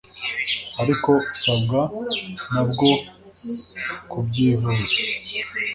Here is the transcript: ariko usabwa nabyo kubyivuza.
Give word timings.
ariko 0.81 1.11
usabwa 1.33 1.81
nabyo 2.51 2.91
kubyivuza. 4.09 4.97